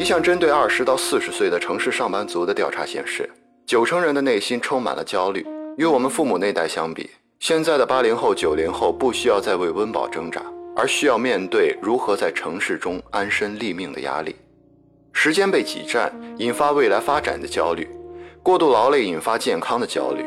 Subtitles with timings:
[0.00, 3.28] 一项针对二十到四十岁的城市上班族的调查显示，
[3.66, 5.46] 九成人的内心充满了焦虑。
[5.76, 10.40] 与我们父母那代相比，现在的八零后、九零后不需要再为温饱挣扎，
[10.74, 14.34] 而需要面对如何在城市中安身立命的压力。
[15.12, 17.84] 时间被挤占，引发未来发展的焦虑；
[18.42, 20.22] 过度劳累引发健康的焦虑；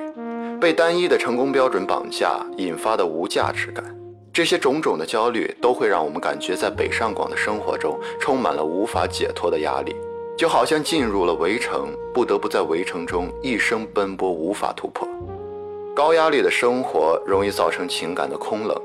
[0.60, 3.84] 被单一的成功标准绑架引发的无价值感。
[4.34, 9.96] 这些种种的焦虑都会让我们感觉在北上广的生活中充满了无法解脱的压力，
[10.36, 15.08] 就好像进入了围城，不得不在围城中一生奔波，无法突破。
[15.96, 18.76] 高压力的生活容易造成情感的空冷。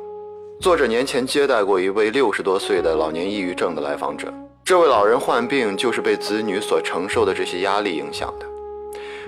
[0.61, 4.31] 作者年前接待过一位六十多岁的老年抑郁症的来访者，
[4.63, 8.45] 这位老人患病就是被子女所承受的这些压力影响的。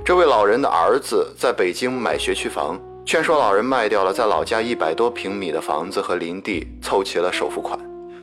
[0.04, 2.78] 这位老人的儿子在北京买学区房。
[3.04, 7.78] 劝说老人卖掉了在老家一百多平米的房子和林地，凑齐了首付款，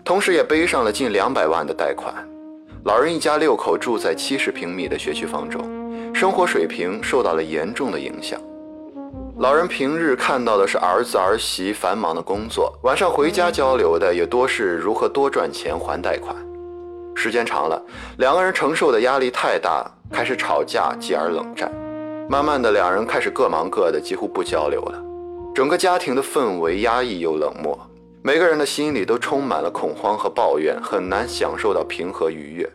[0.06, 2.14] 同时也背上了近两百万的贷款。
[2.86, 5.62] 老人一家六口住在七十平米的学区房中，
[6.14, 8.40] 生活水平受到了严重的影响。
[9.40, 16.34] 老人平日看到的是儿子儿媳繁忙的工作，晚上回家交流的也多是如何多赚钱还贷款。
[17.14, 17.82] 时间长了，
[18.20, 21.70] 两个人承受的压力太大，开始吵架，继而冷战。
[22.30, 25.02] 慢慢的，两人开始各忙各的，几乎不交流了。
[25.56, 27.80] 整个家庭的氛围压抑又冷漠，
[28.22, 32.70] 每个人的心里都充满了恐慌和抱怨，很难享受到平和愉悦。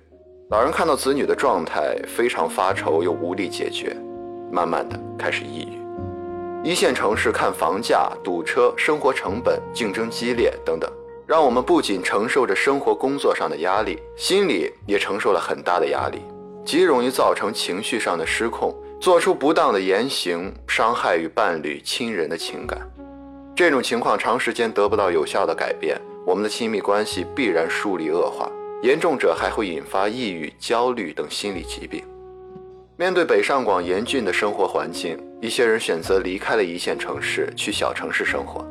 [0.48, 3.94] 老人看到子女的状态，非常发愁又无力解决，
[4.50, 5.82] 慢慢的开始抑郁。
[6.66, 10.90] 一线城市看房价、堵车、生活成本、竞争激烈等等，
[11.26, 16.22] 让我们不仅承受着生活工作上的压力，心里也承受了很大的压力，
[16.64, 18.74] 极容易造成情绪上的失控。
[19.02, 22.78] 做出不当的言行，伤害与伴侣、亲人的情感，
[23.52, 28.48] 这种情况长时间得不到有效的改变，我们的亲密关系必然疏离恶化，
[28.80, 32.04] 严重者还会引发抑郁、焦虑等心理疾病。
[32.96, 38.64] 面对北上广严峻的生活环境，一些人选择离开了一线城市，去小城市生活。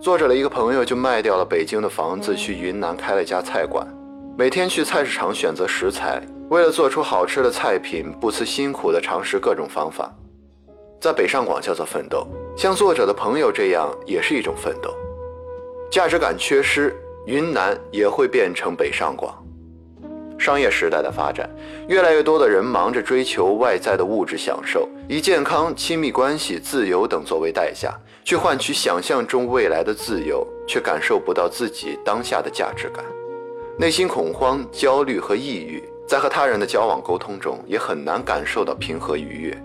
[0.00, 3.86] 作者的一个朋友就卖掉了北京的房子，去云南开了家菜馆，
[4.34, 6.22] 每天去菜市场选择食材。
[6.54, 10.08] 为了做出好吃的菜品，不辞辛苦地尝试各种方法，
[11.00, 12.24] 在北上广叫做奋斗，
[12.56, 14.94] 像作者的朋友这样也是一种奋斗。
[15.90, 16.94] 价值感缺失，
[17.26, 19.34] 云南也会变成北上广。
[20.38, 21.50] 商业时代的发展，
[21.88, 27.92] 越来越多的人忙着追求外在的物质享受，以健康、亲密关系、自由等作为代价，
[28.22, 33.04] 去换取想象中未来的自由，却感受不到自己当下的价值感，
[33.76, 35.82] 内心恐慌、焦虑和抑郁。
[36.14, 39.64] 在和他人的交往沟通中，也很难感受到平和愉悦。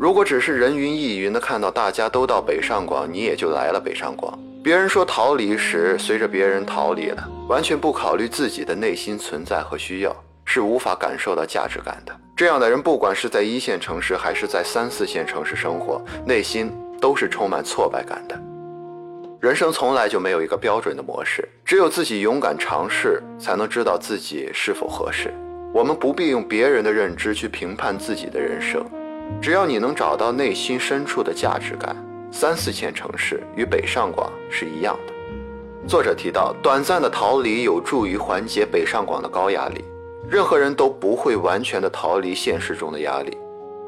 [0.00, 4.36] 如果只是人云亦云的看到大家都到北上广，你也就来了北上广。
[4.64, 10.12] 别人说逃离时，随着别人逃离了，完全不考虑自己的内心存在和需要，
[10.44, 12.12] 是无法感受到价值感的。
[12.34, 18.36] 这样的人，不管是在一线城市还是在三四线城市生活，内心都是充满挫败感的。
[19.38, 25.32] 人生从来就没有一个标准的模式，只有自己勇敢尝试，才能知道自己是否合适。
[25.72, 28.84] 我们不必用别人的认知去评判自己的人生，
[29.40, 31.96] 只要你能找到内心深处的价值感，
[32.32, 35.12] 三四线城市与北上广是一样的。
[35.86, 39.84] 作者提到，短暂的逃离有助于缓解北上广的高压力。
[40.28, 43.36] 任何人都不会完全的逃离现实中的压力。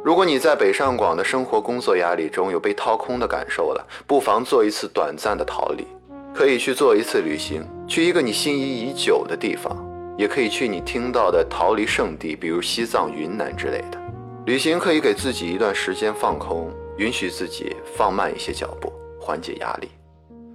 [0.05, 5.87] 如果你在北上广的生活工作压力中有被掏空的感受了，不妨做一次短暂的逃离，
[6.35, 9.77] 可以去做一次旅行，去一个你心仪已久的地方。
[10.23, 14.01] 也可以去你听到的逃离圣地，比如西藏、云南之类的。
[14.47, 19.89] 旅行可以给自己一段时间放空，允许自己放慢一些脚步，缓解压力。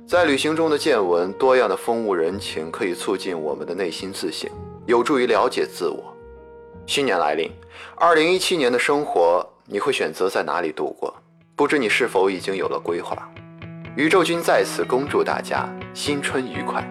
[0.07, 4.49] 在旅行中的见闻，多样的风物人情，可以促进我们的内心自省，
[4.85, 6.15] 有助于了解自我。
[6.85, 7.51] 新年来临，
[7.97, 11.13] 二零一七年的生活，你会选择在哪里度过？
[11.57, 13.29] 不知你是否已经有了规划？
[13.97, 16.81] 宇宙君在此恭祝大家新春愉快。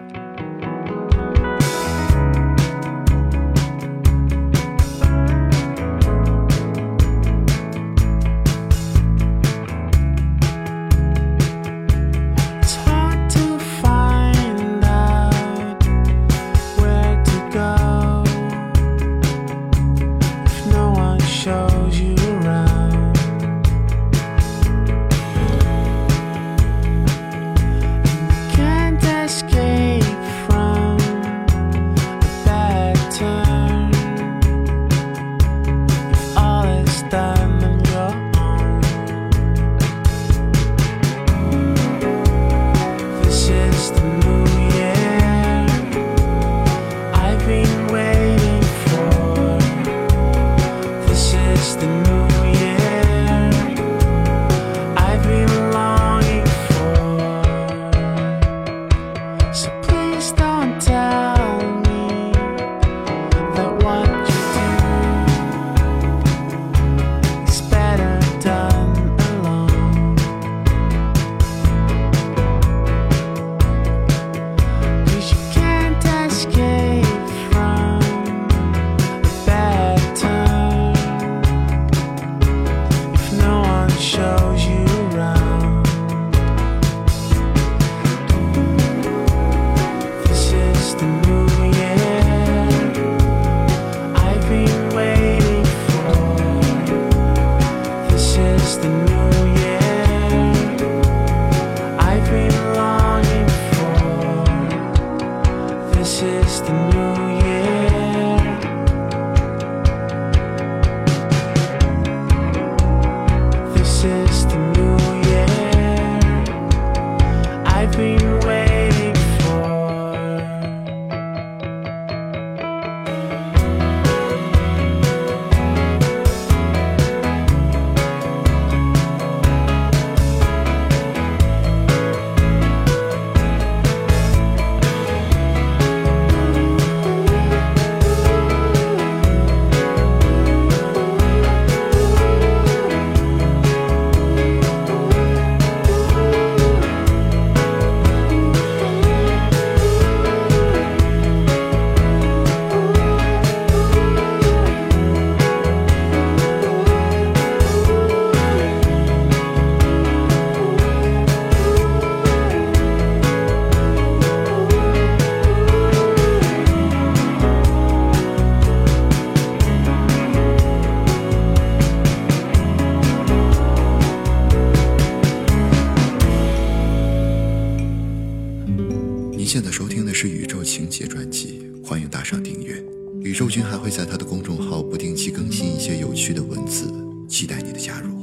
[179.57, 182.75] 现在收听的是宇宙情节专辑欢迎打赏订阅。
[183.23, 186.93] 宇宙君还会在他的公众号不定期更新一些有趣的文字
[187.27, 188.16] 期待你的加入。